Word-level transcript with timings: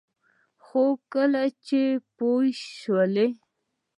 خو 0.65 0.83
کله 1.13 1.43
چې 1.65 1.81
پوه 2.15 2.45
شول 2.79 3.15